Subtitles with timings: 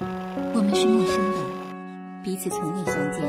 [0.00, 1.38] 我们是陌生的，
[2.24, 3.22] 彼此从未相见。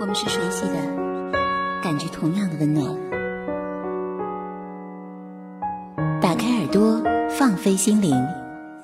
[0.00, 0.74] 我们是熟悉的，
[1.82, 2.86] 感觉同样的温暖。
[6.20, 8.14] 打开耳朵，放飞心灵，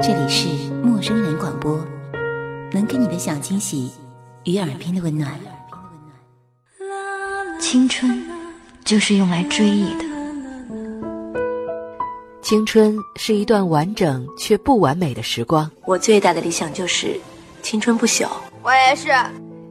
[0.00, 0.48] 这里是
[0.82, 1.80] 陌生人广播，
[2.72, 3.90] 能给你的小惊喜
[4.44, 5.32] 与耳边的温暖。
[7.58, 8.22] 青春
[8.84, 10.03] 就是用来追忆的。
[12.44, 15.70] 青春是一段完整却不完美的时光。
[15.86, 17.18] 我最大的理想就是
[17.62, 18.28] 青春不朽。
[18.62, 19.08] 我也是。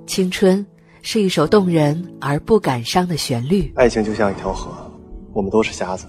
[0.07, 0.65] 青春
[1.03, 3.71] 是一首动人而不感伤的旋律。
[3.75, 4.71] 爱情就像一条河，
[5.33, 6.07] 我们都是瞎子，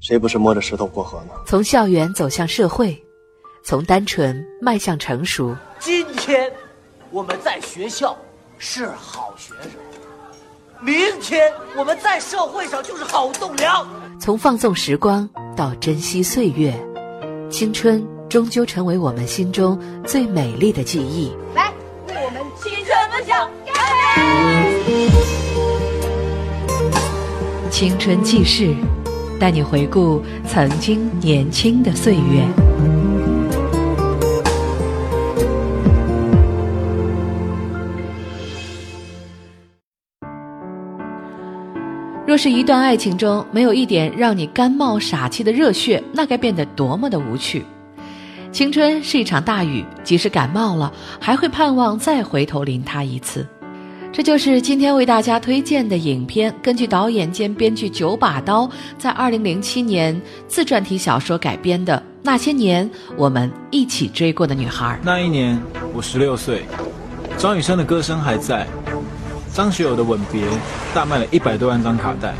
[0.00, 1.34] 谁不是摸着石头过河呢？
[1.46, 3.00] 从校园走向社会，
[3.62, 5.56] 从单纯迈向成熟。
[5.78, 6.52] 今天
[7.12, 8.18] 我们在学校
[8.58, 9.70] 是好学生，
[10.80, 13.86] 明天我们在社会上就是好栋梁。
[14.18, 15.28] 从放纵时光。
[15.54, 16.74] 到珍惜岁月，
[17.50, 21.30] 青春终究成为我们心中最美丽的记忆。
[21.54, 21.70] 来，
[22.08, 23.74] 为我们青春梦想干
[24.86, 25.10] 杯！
[27.70, 28.74] 青春记事，
[29.38, 32.71] 带你回顾曾经年轻的岁月。
[42.32, 47.62] 若是一段爱情中没有一点让你干冒傻气的热血，那该变得多么的无趣！
[48.50, 53.46] 青春是一场大雨，即使感冒了，还会盼望再回头淋它一次。
[54.10, 64.94] 这就是今天为大家推荐的影片，根据导演兼编剧九把刀在二零零七年自传体小说改编的《那些年我们一起追过的女孩》。
[65.02, 65.60] 那一年
[65.92, 66.62] 我十六岁，
[67.36, 68.66] 张雨生的歌声还在。
[69.54, 70.46] 张学友的《吻别》
[70.94, 72.32] 大卖了一百多万张卡带，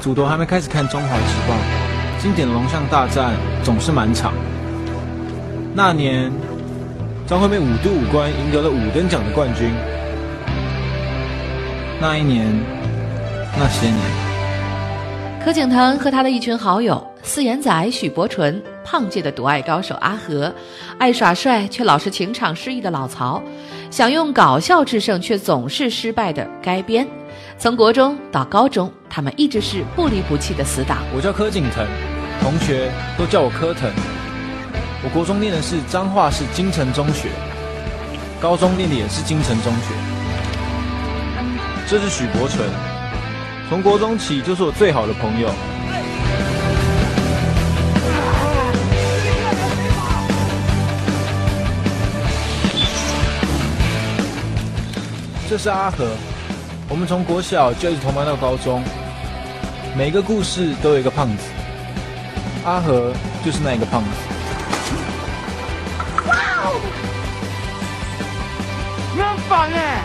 [0.00, 1.54] 祖头还没开始看《中华时报》，
[2.22, 4.32] 经典的龙象大战总是满场。
[5.74, 6.32] 那年，
[7.26, 9.70] 张惠妹五度五关赢得了五等奖的冠军。
[12.00, 12.46] 那一年，
[13.58, 14.00] 那些年，
[15.44, 18.62] 柯景腾和他的一群好友，四眼仔许伯纯。
[18.86, 20.54] 胖界的独爱高手阿和，
[20.96, 23.42] 爱耍帅却老是情场失意的老曹，
[23.90, 27.04] 想用搞笑制胜却总是失败的该编。
[27.58, 30.98] 从国中到高中，他们一直是不离不弃的死党。
[31.12, 31.84] 我叫柯景腾，
[32.40, 33.90] 同学都叫我柯腾。
[35.02, 37.28] 我国中念的是彰化市金城中学，
[38.40, 39.94] 高中念的也是金城中学。
[41.88, 42.68] 这是许伯纯，
[43.68, 45.50] 从国中起就是我最好的朋友。
[55.48, 56.08] 这是阿和，
[56.88, 58.82] 我们从国小就一直同班到高中，
[59.96, 61.44] 每个故事都有一个胖子，
[62.64, 63.12] 阿和
[63.44, 64.08] 就是那一个胖子。
[66.26, 66.34] 哇
[66.64, 66.80] 哦！
[69.14, 70.02] 你很烦哎！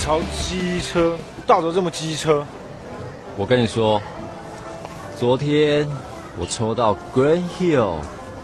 [0.00, 1.18] 超机车，
[1.48, 2.46] 道德这么机车。
[3.36, 4.00] 我跟你说，
[5.18, 5.84] 昨天
[6.38, 7.96] 我抽到 Green Hill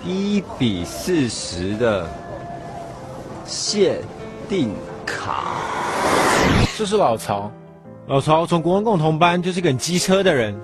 [0.05, 2.09] 一比四十的
[3.47, 4.01] 线。
[4.49, 4.75] 定
[5.06, 5.44] 卡，
[6.77, 7.50] 这是老曹。
[8.06, 10.55] 老曹从国文共同班就是个很机车的人，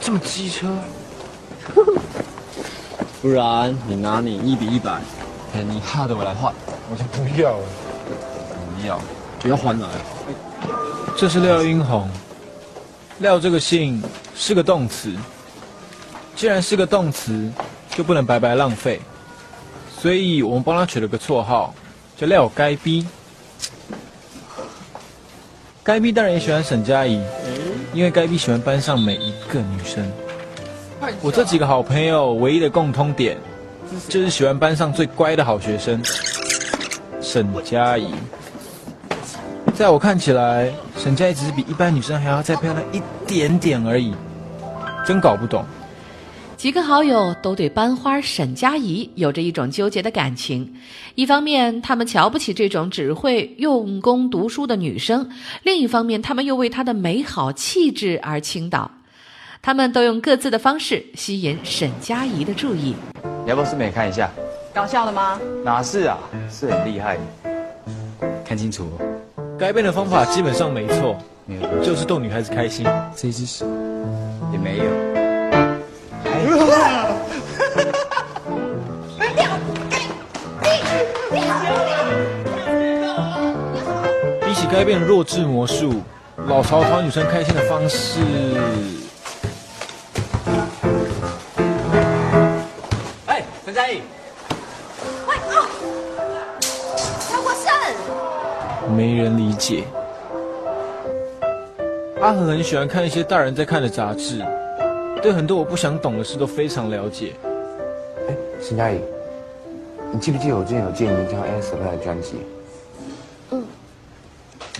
[0.00, 0.68] 这么机车。
[3.20, 5.00] 不然你拿你一比一百，
[5.52, 6.52] 你哈的我来换，
[6.90, 7.64] 我就不要了。
[8.80, 9.00] 不要，
[9.40, 9.88] 不要换来。
[11.16, 12.08] 这是廖英红。
[13.18, 14.00] 廖这个姓
[14.36, 15.12] 是个动词，
[16.36, 17.50] 既然是个动词，
[17.90, 19.00] 就不能白白浪费，
[19.98, 21.74] 所以我们帮他取了个绰号。
[22.18, 23.06] 叫廖该逼，
[25.84, 27.22] 该逼当然也喜欢沈佳宜，
[27.94, 30.04] 因为该逼喜欢班上每一个女生。
[31.22, 33.38] 我这几个好朋友唯一的共通点，
[34.08, 36.02] 就是喜欢班上最乖的好学生
[37.20, 38.12] 沈佳宜。
[39.76, 44.12] 在我看起来，沈佳宜只是比一般女生还要再漂亮一点点而已，
[45.06, 45.64] 真搞不懂。
[46.58, 50.74] 几个好友都对班花沈佳宜有着一种纠结的感情，
[51.14, 55.30] 一方面他们瞧不起这种只会用功读书的女生，
[55.62, 58.90] 另一方面他们又为她的美好气质而倾倒。
[59.62, 62.96] 他们都用各自的方式吸引沈佳宜的注意。
[63.44, 64.28] 你要不要顺便看一下？
[64.74, 65.38] 搞笑了吗？
[65.64, 66.18] 哪是啊，
[66.50, 67.16] 是很厉害。
[68.44, 68.88] 看清楚，
[69.56, 71.16] 改变的方法基本上没错，
[71.84, 72.84] 就是逗女孩子开心。
[73.14, 73.64] 这只手
[74.52, 75.17] 也没有。
[84.70, 86.02] 该变弱智魔术，
[86.46, 88.20] 老曹讨女生开心的方式
[93.26, 94.02] 哎，陈佳怡。
[95.26, 95.66] 喂哦！
[97.30, 99.84] 曹国胜，没人理解。
[102.20, 104.44] 阿和很喜欢看一些大人在看的杂志，
[105.22, 107.32] 对很多我不想懂的事都非常了解。
[108.28, 109.00] 哎，陈佳宜，
[110.12, 112.36] 你记不记得我之前有建议你唱 a s p 的专辑？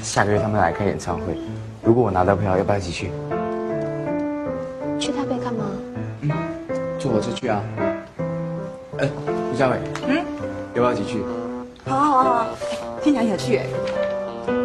[0.08, 0.10] 嗯。
[0.10, 1.36] 下个月他们来开演唱会，
[1.82, 3.10] 如果我拿到票，要不要一起去？
[4.98, 5.66] 去台北干嘛？
[6.22, 6.30] 嗯，
[6.98, 7.62] 坐火车去啊。
[8.98, 9.08] 哎，
[9.52, 9.76] 吴佳伟，
[10.06, 10.16] 嗯，
[10.74, 11.22] 要不要一起去？
[11.86, 12.46] 好啊好啊好啊，
[13.02, 13.66] 听起来有趣哎。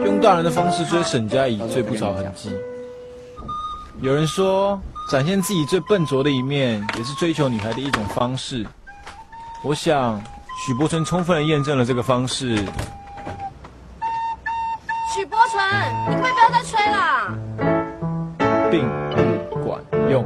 [0.06, 2.50] 用大人的方式追沈佳宜，最不着痕迹。
[4.01, 4.80] 有人说，
[5.12, 8.66] 展现自己最笨拙的一面，也是追求女孩的一种方式。
[9.62, 10.22] 我想，
[10.66, 12.57] 许柏纯充分的验证了这个方式。
[16.10, 16.98] 你可不可以不要再吹了？
[18.72, 18.88] 并
[19.50, 20.24] 不管用。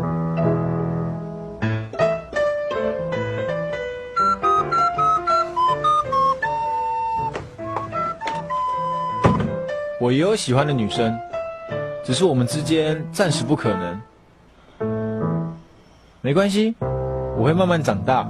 [10.00, 11.18] 我也有喜欢的女生，
[12.04, 14.02] 只是我们之间暂时不可能。
[16.22, 16.76] 没关系，
[17.38, 18.26] 我会慢慢长大，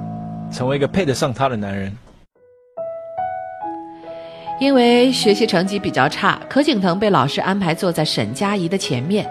[0.52, 1.96] 成为一个配得上她的男人。
[4.60, 9.30] 因为学习成绩比较差，柯景腾被老师安排坐在沈佳宜的前面。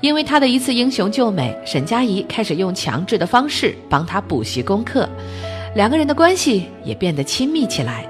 [0.00, 5.08] 因为他的一次英雄救美，沈佳宜开始用强制的方式帮他补习功课，
[5.76, 8.04] 两个人的关系也变得亲密起来。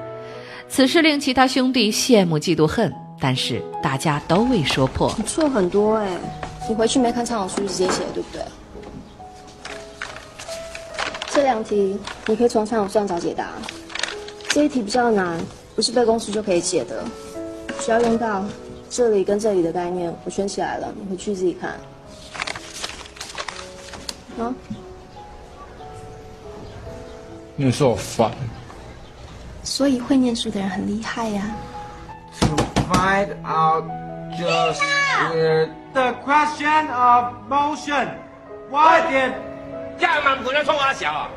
[0.68, 2.90] 此事令其他兄弟羡慕嫉妒恨，
[3.20, 5.14] 但是大家都未说破。
[5.18, 6.08] 你错很多哎，
[6.66, 8.42] 你回去没看参考书直接写对不对？
[11.30, 13.48] 这两题你可以从参考书上找解答。
[14.48, 15.38] 这一题比较难，
[15.74, 17.04] 不是背公式就可以解的，
[17.80, 18.44] 需要用到。
[18.90, 21.70] 这里跟这里的概念我圈起来了，你回去自己看。
[24.38, 24.52] 啊？
[27.56, 28.30] 念书好烦。
[29.62, 31.56] 所以会念书的人很厉害呀。
[32.40, 32.56] To
[32.92, 33.84] find out
[34.38, 34.82] just
[35.94, 38.08] the question of motion，
[38.70, 39.32] 快点！
[39.98, 41.30] 这样嘛不能冲阿小啊！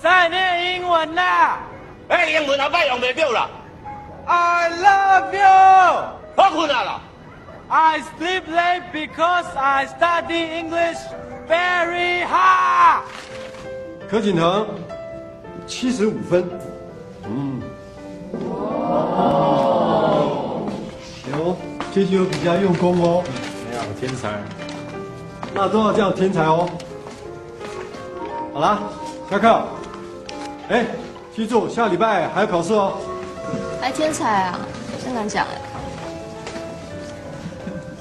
[0.00, 1.60] 在念英文啦！
[2.08, 3.48] 哎，英文后摆用袂到啦。
[4.30, 5.40] I love you。
[6.36, 7.00] 我困了。
[7.70, 10.98] I sleep late because I study English
[11.48, 13.04] very hard。
[14.10, 14.66] 柯景腾，
[15.66, 16.44] 七十五分。
[17.24, 17.62] 嗯。
[21.24, 21.56] 行，
[21.94, 23.24] 这局有比较用功哦。
[23.70, 24.28] 没有天才。
[25.54, 26.68] 那都要叫天才哦。
[28.52, 28.78] 好了，
[29.30, 29.62] 下课。
[30.68, 30.84] 哎，
[31.34, 32.98] 记住，下礼拜还要考试哦。
[33.80, 34.60] 还天才啊？
[35.04, 35.60] 真难讲哎。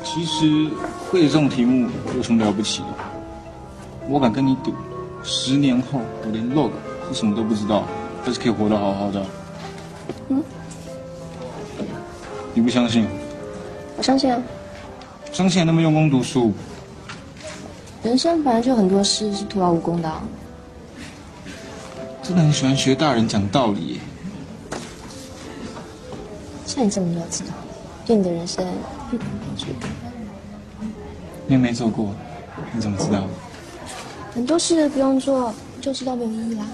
[0.03, 0.69] 其实
[1.09, 2.87] 会这种题目有什么了不起的？
[4.09, 4.73] 我敢跟你赌，
[5.23, 6.71] 十年后我连 log
[7.09, 7.83] 是什么都不知道，
[8.23, 9.25] 但是可以活得好好的。
[10.29, 10.43] 嗯？
[12.53, 13.05] 你不相信？
[13.97, 14.41] 我相信啊。
[15.31, 16.53] 相信那么用功读书。
[18.01, 20.11] 人生本来就很多事是徒劳无功的。
[22.23, 23.99] 真的很喜欢学大人讲道理。
[26.77, 27.49] 像你这么要知道，
[28.05, 28.63] 对你的人生
[29.11, 30.91] 一点帮助都没有。
[31.47, 32.13] 你也没做过，
[32.71, 33.23] 你怎么知道？
[34.35, 35.51] 很多事不用做
[35.81, 36.67] 就知道没有意义啦。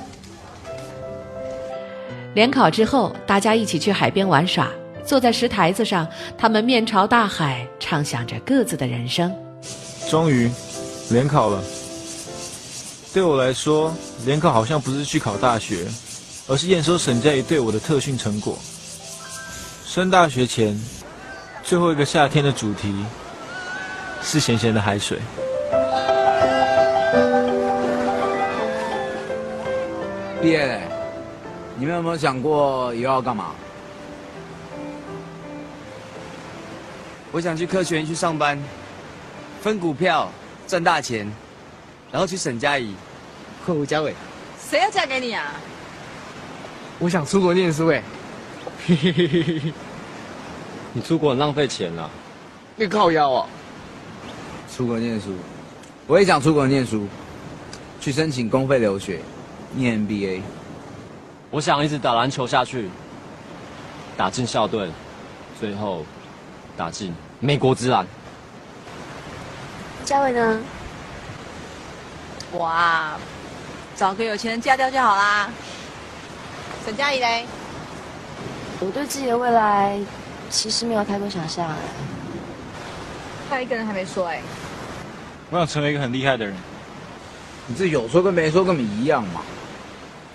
[2.33, 4.69] 联考之后，大家一起去海边玩耍，
[5.05, 6.05] 坐在石台子上，
[6.37, 9.33] 他们面朝大海，畅想着各自的人生。
[10.09, 10.51] 终于，
[11.11, 11.63] 联考了。
[13.13, 13.93] 对我来说，
[14.25, 15.87] 联考好像不是去考大学，
[16.45, 18.57] 而是验收沈佳宜对我的特训成果。
[19.93, 20.75] 升大学前，
[21.61, 23.05] 最后一个夏天的主题。
[24.23, 25.19] 是咸咸的海水。
[30.41, 30.81] 毕业了，
[31.77, 33.51] 你们有没有想过以后要干嘛？
[37.31, 38.57] 我想去科学园去上班，
[39.61, 40.27] 分股票
[40.65, 41.31] 赚大钱，
[42.11, 42.95] 然后去沈佳宜
[43.63, 44.15] 或吴家伟。
[44.59, 45.51] 谁要嫁给你啊？
[46.97, 48.01] 我想出国念书哎。
[50.93, 52.09] 你出国很浪费钱啊。
[52.75, 53.47] 你靠腰啊。
[54.71, 55.35] 出国念书，
[56.07, 57.07] 我也想出国念书，
[57.99, 59.19] 去申请公费留学，
[59.73, 60.41] 念 MBA。
[61.51, 62.89] 我想一直打篮球下去，
[64.17, 64.89] 打进校队，
[65.59, 66.03] 最后
[66.75, 68.07] 打进美国之篮。
[70.03, 70.59] 嘉伟呢？
[72.51, 73.19] 我啊，
[73.95, 75.49] 找个有钱人嫁掉就好啦。
[76.85, 77.45] 沈佳宜嘞？
[78.79, 79.99] 我对自己的未来
[80.53, 81.75] 其实没有太多想象哎。
[83.49, 84.39] 还有一个人还没说哎。
[85.49, 86.53] 我想成为一个很厉害的人。
[87.65, 89.41] 你这有说跟没说跟你一样嘛？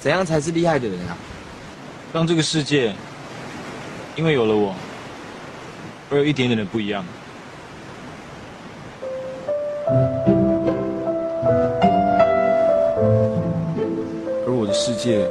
[0.00, 1.16] 怎样才是厉害的人啊？
[2.12, 2.92] 让这个世界，
[4.16, 4.74] 因为有了我，
[6.10, 7.04] 而有一点点的不一样。
[14.44, 15.28] 而我的世界，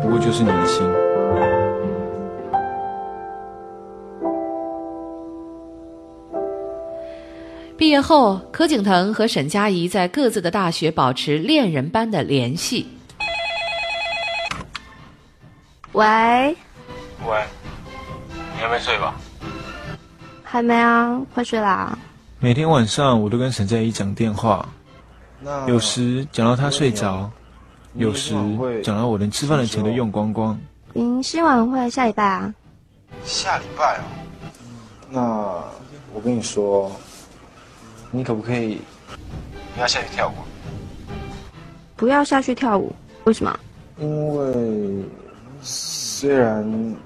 [0.00, 1.01] 不过就是你的心。
[7.92, 12.88] 业后，柯景腾和沈佳宜在各自的大学保持恋人般的联系。
[15.92, 16.06] 喂，
[17.26, 17.44] 喂，
[18.54, 19.14] 你还没睡吧？
[20.42, 21.98] 还没啊，快睡啦。
[22.38, 24.66] 每天晚上我都跟沈佳宜讲电话，
[25.68, 27.30] 有时讲到她睡着，
[27.92, 28.34] 有时
[28.82, 30.58] 讲到我连吃饭的钱都用光光。
[30.94, 32.54] 迎新晚会下礼拜啊？
[33.22, 34.02] 下礼拜哦。
[35.10, 35.20] 那
[36.14, 36.90] 我跟你说，
[38.14, 38.78] 你可不可以
[39.74, 40.32] 不要下去跳舞？
[41.96, 42.94] 不要下去跳舞？
[43.24, 43.58] 为什么？
[43.98, 45.04] 因为
[45.62, 46.96] 虽然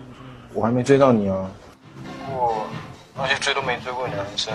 [0.52, 1.48] 我还没追到你啊，
[2.26, 2.66] 不过
[3.16, 4.52] 那些追都没追过你的男生，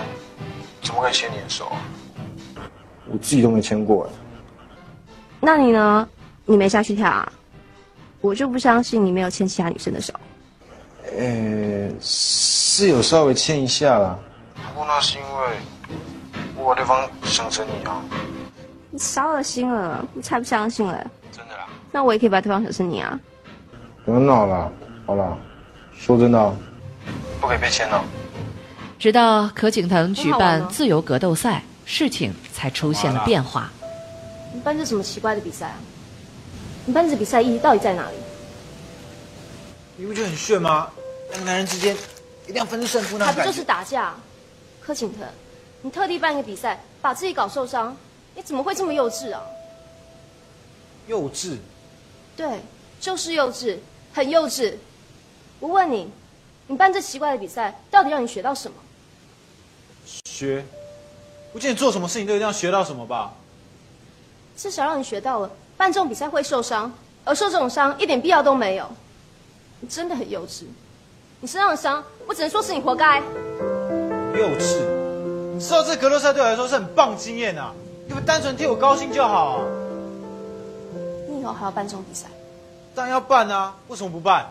[0.81, 1.81] 怎么可以牵你的手啊？
[3.09, 4.09] 我自己都没牵过哎。
[5.39, 6.07] 那你呢？
[6.45, 7.31] 你没下去跳啊？
[8.19, 10.13] 我就不相信你没有牵其他女生的手。
[11.17, 14.19] 呃，是有稍微牵一下啦，
[14.55, 15.57] 不过那是因为
[16.61, 18.01] 我把对方想成你啊。
[18.91, 20.93] 你少恶心了，我才不相信嘞。
[21.31, 21.65] 真的啦？
[21.91, 23.19] 那我也可以把对方想成你啊。
[24.05, 24.71] 不要闹了，
[25.05, 25.37] 好了，
[25.97, 26.55] 说真的，
[27.39, 28.03] 不可以被牵了。
[28.99, 33.71] 直到柯景腾举办自由格斗赛，事情才出现了变化。
[34.53, 35.75] 你办这什么奇怪的比赛啊？
[36.85, 38.17] 你办这比赛意义到底在哪里？
[39.95, 40.87] 你不觉得很炫吗？
[41.29, 41.95] 两个男人之间
[42.43, 43.41] 一定要分出胜负那种感觉。
[43.41, 44.13] 还不就是打架？
[44.81, 45.25] 柯景腾，
[45.81, 47.95] 你特地办一个比赛，把自己搞受伤，
[48.35, 49.41] 你怎么会这么幼稚啊？
[51.07, 51.57] 幼稚？
[52.35, 52.61] 对，
[52.99, 53.77] 就是幼稚，
[54.13, 54.75] 很幼稚。
[55.59, 56.09] 我问你，
[56.67, 58.77] 你办这奇怪的比赛，到底让你学到什么？
[60.25, 60.63] 学？
[61.51, 63.33] 不见你做什么事情都一定要学到什么吧？
[64.55, 66.93] 至少让你学到了办这种比赛会受伤，
[67.25, 68.87] 而受这种伤一点必要都没有。
[69.79, 70.65] 你真的很幼稚，
[71.39, 73.17] 你身上的伤，我只能说是你活该。
[74.37, 75.00] 幼稚？
[75.61, 77.71] 你知道这格斗赛对我来说是很棒经验啊，
[78.07, 79.65] 你们单纯替我高兴就好啊。
[81.29, 82.25] 你以后还要办这种比赛？
[82.95, 84.49] 当然要办啊，为什么不办？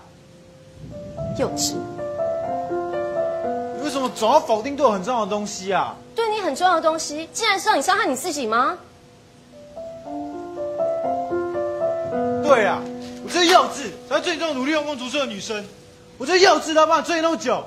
[1.37, 1.75] 幼稚。
[3.77, 5.97] 你为什么总要否定对我很重要的东西啊？
[6.15, 8.79] 对你很重要的东西，竟然是让你伤害你自己吗？
[12.45, 12.81] 对啊，
[13.25, 15.67] 我就是幼稚，才会追你这种努力用功读书的女生。
[16.19, 17.65] 我就是幼稚，他把你追那么久。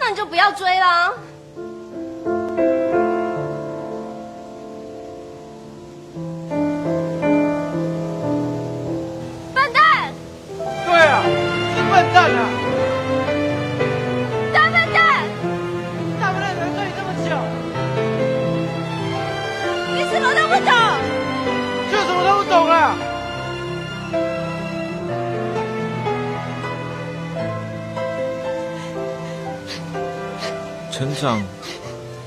[0.00, 1.12] 那你就不要追啦。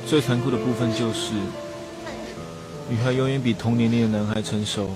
[0.05, 1.33] 最残酷的部分就是，
[2.87, 4.89] 女孩永远比同年龄的男孩成熟。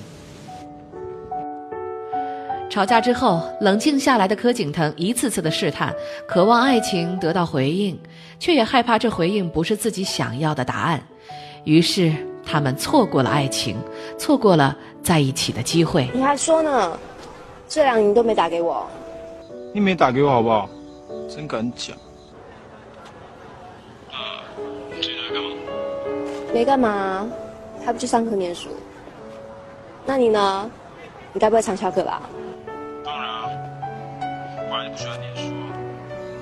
[2.69, 5.91] 吵架之后，冷静下来的柯景腾一次次的试探，
[6.27, 7.99] 渴望爱情得到回应，
[8.37, 11.01] 却也害怕这回应不是自己想要的答案。
[11.63, 12.13] 于是，
[12.45, 13.75] 他们错过了爱情，
[14.19, 16.07] 错过了在一起的机会。
[16.13, 16.97] 你还说呢？
[17.67, 18.85] 这两年都没打给我。
[19.73, 20.69] 你没打给我好不好？
[21.27, 21.97] 真敢讲。
[26.53, 27.27] 没干嘛，
[27.85, 28.69] 还不去上课念书。
[30.05, 30.69] 那你呢？
[31.31, 32.23] 你该不会常翘课吧？
[33.05, 33.45] 当然啊，
[34.57, 35.77] 我本来就不需要念书啊。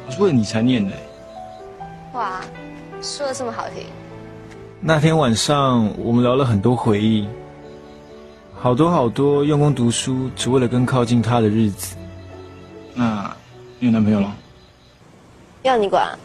[0.08, 0.96] 我是为了你才念的。
[2.14, 2.40] 哇，
[3.02, 3.86] 说的这么好听。
[4.80, 7.28] 那天晚上，我们聊了很多回忆，
[8.56, 11.98] 好多好多用功读书，只为了更靠近他的日子。
[12.94, 13.30] 那，
[13.80, 14.34] 你有男朋友了？
[15.64, 16.18] 要你管。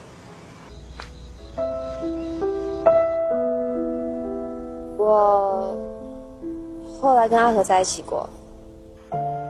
[5.13, 5.77] 我
[7.01, 8.27] 后来跟阿和在一起过。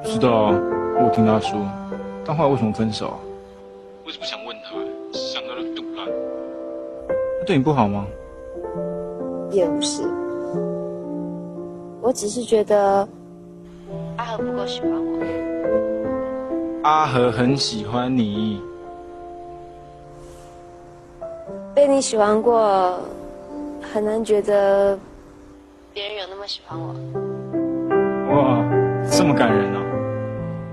[0.02, 0.60] 知道啊，
[1.00, 1.56] 我听他说。
[2.24, 3.18] 但后来为什么分手啊？
[4.04, 4.70] 我一直不想问他，
[5.12, 6.06] 想到就堵烂。
[7.38, 8.04] 他对你不好吗？
[9.52, 10.02] 也不是，
[12.00, 13.06] 我只是觉得
[14.16, 15.02] 阿和不够喜欢我。
[16.82, 18.60] 阿和很喜欢你。
[21.74, 22.98] 被你喜欢过，
[23.92, 24.98] 很难觉得
[25.92, 26.94] 别人有那么喜欢我。
[28.34, 28.62] 哇。
[29.10, 29.82] 这么感人啊！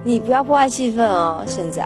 [0.04, 1.84] 你不要破坏气氛哦，现在。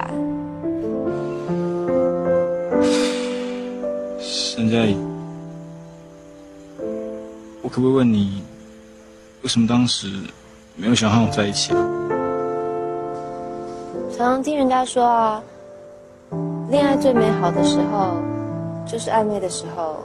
[4.20, 4.98] 沈佳宜，
[7.62, 8.44] 我可不可以问你，
[9.42, 10.08] 为什么当时
[10.76, 11.80] 没有想和我在一起啊？
[14.12, 15.42] 常常听人家说啊，
[16.70, 18.18] 恋爱最美好的时候，
[18.86, 19.98] 就是暧昧的时候。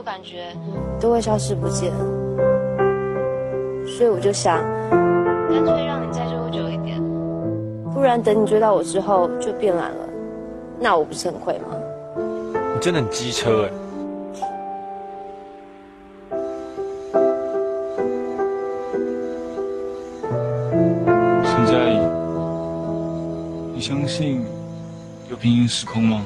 [0.00, 0.56] 很多感觉
[0.98, 1.92] 都会消失不见。
[3.86, 6.98] 所以我就想，干脆让你再追我久一点，
[7.92, 10.08] 不然等你追到我之后就变懒了，
[10.78, 11.76] 那我不是很亏吗？
[12.54, 13.70] 你真的很机车哎！
[21.44, 22.00] 陈佳怡，
[23.74, 24.46] 你相信
[25.28, 26.24] 有平行时空吗？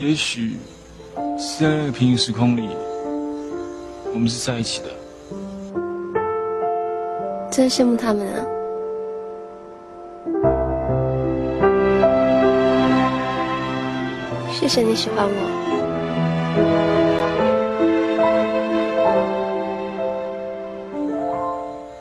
[0.00, 0.56] 也许
[1.38, 2.70] 是在那个平行时空里，
[4.14, 4.88] 我们是在一起的。
[7.50, 8.40] 真羡慕他们啊！
[14.50, 15.32] 谢谢你喜欢我。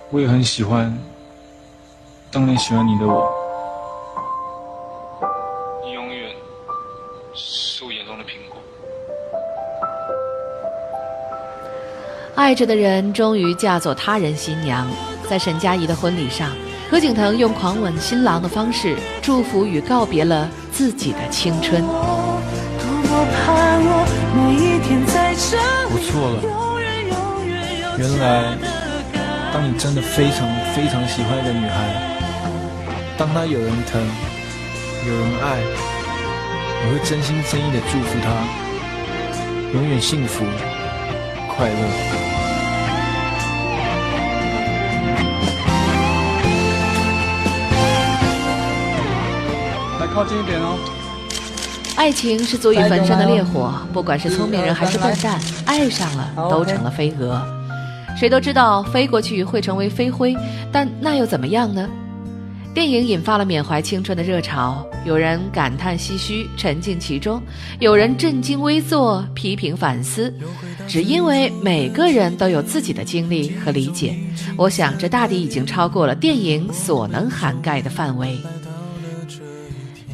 [0.09, 0.97] 我也很喜欢
[2.31, 3.38] 当年喜欢你的我。
[12.39, 14.87] 爱着的人终于嫁作他人新娘，
[15.29, 16.49] 在沈佳宜的婚礼上，
[16.89, 21.83] 何景腾用狂吻新郎的方式祝福与告别了自己的青春。
[25.91, 26.39] 我错了，
[27.97, 28.57] 原来
[29.53, 31.91] 当你真的非常非常喜欢一个女孩，
[33.17, 34.01] 当她有人疼，
[35.05, 35.59] 有人爱，
[36.85, 38.31] 你会真心真意的祝福她，
[39.73, 40.45] 永远幸福
[41.59, 41.75] 快乐。
[49.99, 50.79] 来靠近一点哦。
[51.97, 57.37] 爱情是足以焚身的烈火，不管是聪明人还是笨蛋，爱上了都成了飞蛾。
[58.15, 60.37] 谁都知道飞过去会成为飞灰，
[60.71, 61.89] 但那又怎么样呢？
[62.73, 67.39] 电影引发了缅怀青春的热潮，有人感叹唏嘘，沉浸其中；
[67.79, 70.33] 有人震惊微坐，批评反思。
[70.87, 74.15] 只因为每个人都有自己的经历和理解，
[74.55, 78.37] 我想这大抵已经超过了电影所能涵盖的范围。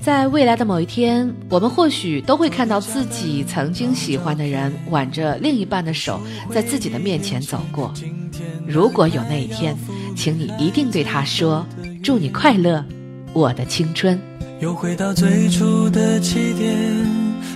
[0.05, 7.91] 在未来的某一天，我们或许都会看到自己曾经喜欢的人挽着另一半的手，在自己的面前走过。
[8.67, 9.75] 如果有那一天，
[10.15, 11.65] 请你一定对他说
[12.05, 12.85] ：“祝你快乐，
[13.33, 14.21] 我的青春。”
[14.61, 16.77] 又回到最初的起点，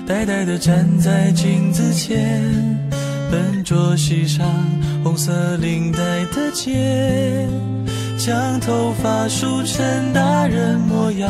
[0.07, 2.41] 呆呆地站在镜子前，
[3.29, 4.43] 笨拙系上
[5.03, 5.99] 红色领带
[6.33, 7.47] 的结，
[8.17, 11.29] 将头发梳成大人模样。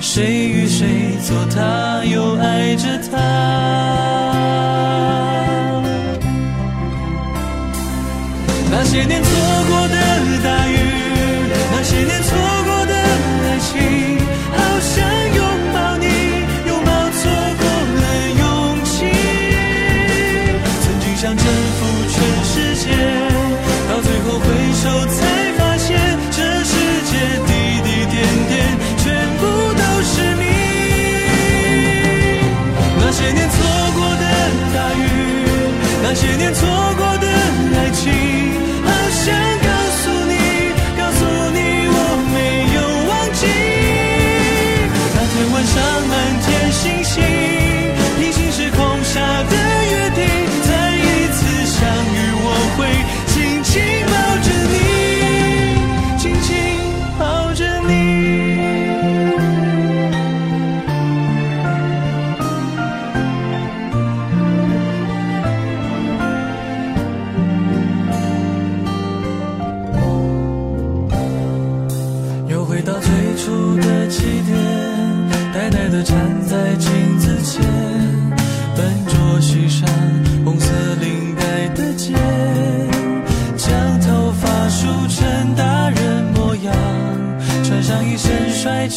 [0.00, 3.18] 谁与谁做他，又爱着他？
[8.72, 9.30] 那些年错
[9.68, 9.69] 过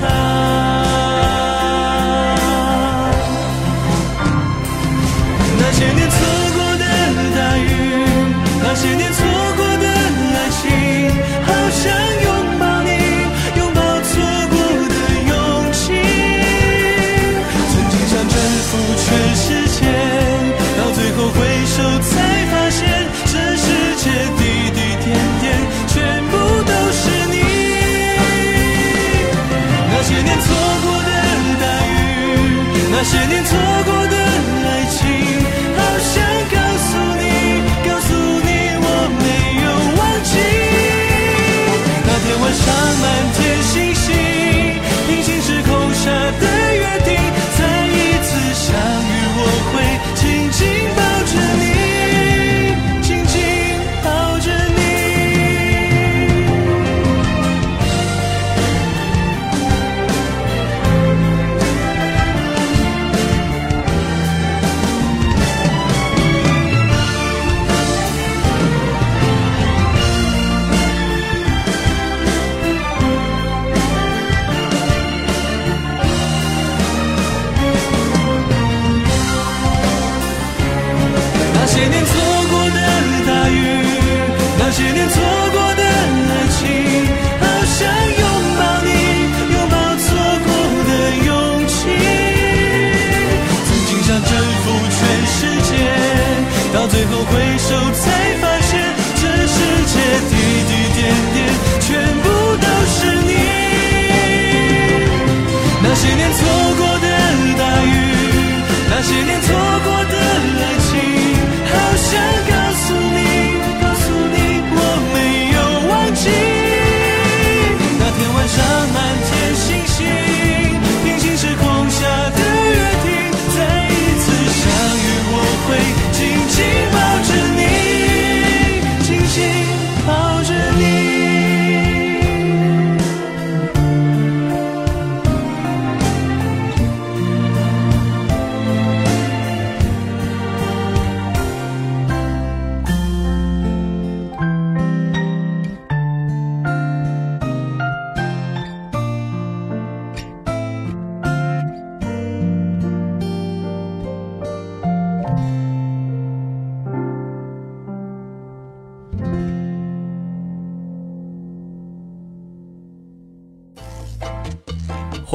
[0.00, 0.95] 她